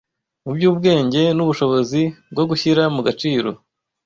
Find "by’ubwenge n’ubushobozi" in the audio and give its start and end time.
0.57-2.01